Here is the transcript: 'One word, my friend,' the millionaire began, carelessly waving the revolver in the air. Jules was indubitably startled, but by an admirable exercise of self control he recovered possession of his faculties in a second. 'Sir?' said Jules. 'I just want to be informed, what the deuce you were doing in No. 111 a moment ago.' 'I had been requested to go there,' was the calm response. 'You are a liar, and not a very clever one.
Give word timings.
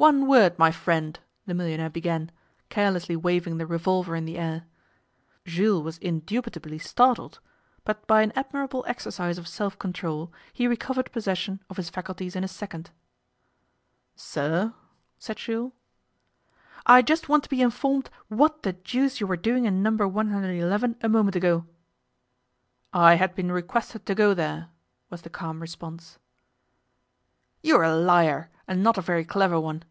'One 0.00 0.26
word, 0.26 0.58
my 0.58 0.70
friend,' 0.70 1.18
the 1.44 1.52
millionaire 1.52 1.90
began, 1.90 2.30
carelessly 2.70 3.16
waving 3.16 3.58
the 3.58 3.66
revolver 3.66 4.16
in 4.16 4.24
the 4.24 4.38
air. 4.38 4.64
Jules 5.44 5.84
was 5.84 5.98
indubitably 5.98 6.78
startled, 6.78 7.38
but 7.84 8.06
by 8.06 8.22
an 8.22 8.32
admirable 8.34 8.82
exercise 8.88 9.36
of 9.36 9.46
self 9.46 9.78
control 9.78 10.32
he 10.54 10.66
recovered 10.66 11.12
possession 11.12 11.62
of 11.68 11.76
his 11.76 11.90
faculties 11.90 12.34
in 12.34 12.42
a 12.42 12.48
second. 12.48 12.88
'Sir?' 14.16 14.72
said 15.18 15.36
Jules. 15.36 15.72
'I 16.86 17.02
just 17.02 17.28
want 17.28 17.44
to 17.44 17.50
be 17.50 17.60
informed, 17.60 18.08
what 18.28 18.62
the 18.62 18.72
deuce 18.72 19.20
you 19.20 19.26
were 19.26 19.36
doing 19.36 19.66
in 19.66 19.82
No. 19.82 19.90
111 20.08 20.96
a 21.02 21.08
moment 21.10 21.36
ago.' 21.36 21.66
'I 22.94 23.16
had 23.16 23.34
been 23.34 23.52
requested 23.52 24.06
to 24.06 24.14
go 24.14 24.32
there,' 24.32 24.70
was 25.10 25.20
the 25.20 25.28
calm 25.30 25.60
response. 25.60 26.18
'You 27.62 27.76
are 27.76 27.84
a 27.84 27.94
liar, 27.94 28.48
and 28.66 28.82
not 28.82 28.96
a 28.96 29.02
very 29.02 29.26
clever 29.26 29.60
one. 29.60 29.82